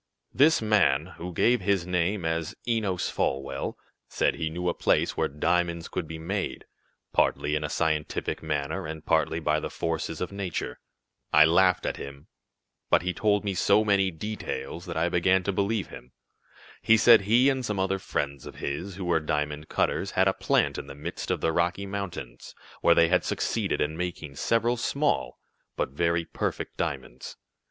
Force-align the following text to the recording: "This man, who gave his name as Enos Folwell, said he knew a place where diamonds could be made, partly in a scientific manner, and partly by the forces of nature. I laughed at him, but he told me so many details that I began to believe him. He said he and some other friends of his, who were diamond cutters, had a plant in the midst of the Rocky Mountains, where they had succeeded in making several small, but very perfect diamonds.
"This 0.33 0.63
man, 0.63 1.13
who 1.19 1.31
gave 1.31 1.61
his 1.61 1.85
name 1.85 2.25
as 2.25 2.55
Enos 2.67 3.07
Folwell, 3.11 3.77
said 4.07 4.33
he 4.33 4.49
knew 4.49 4.67
a 4.67 4.73
place 4.73 5.15
where 5.15 5.27
diamonds 5.27 5.87
could 5.87 6.07
be 6.07 6.17
made, 6.17 6.65
partly 7.13 7.53
in 7.53 7.63
a 7.63 7.69
scientific 7.69 8.41
manner, 8.41 8.87
and 8.87 9.05
partly 9.05 9.39
by 9.39 9.59
the 9.59 9.69
forces 9.69 10.19
of 10.19 10.31
nature. 10.31 10.79
I 11.31 11.45
laughed 11.45 11.85
at 11.85 11.97
him, 11.97 12.29
but 12.89 13.03
he 13.03 13.13
told 13.13 13.43
me 13.45 13.53
so 13.53 13.85
many 13.85 14.09
details 14.09 14.87
that 14.87 14.97
I 14.97 15.07
began 15.07 15.43
to 15.43 15.51
believe 15.53 15.89
him. 15.89 16.13
He 16.81 16.97
said 16.97 17.21
he 17.21 17.47
and 17.47 17.63
some 17.63 17.77
other 17.79 17.99
friends 17.99 18.47
of 18.47 18.55
his, 18.55 18.95
who 18.95 19.05
were 19.05 19.19
diamond 19.19 19.69
cutters, 19.69 20.09
had 20.17 20.27
a 20.27 20.33
plant 20.33 20.79
in 20.79 20.87
the 20.87 20.95
midst 20.95 21.29
of 21.29 21.41
the 21.41 21.51
Rocky 21.51 21.85
Mountains, 21.85 22.55
where 22.81 22.95
they 22.95 23.09
had 23.09 23.23
succeeded 23.23 23.79
in 23.79 23.95
making 23.95 24.35
several 24.35 24.77
small, 24.77 25.37
but 25.75 25.89
very 25.91 26.25
perfect 26.25 26.75
diamonds. 26.75 27.37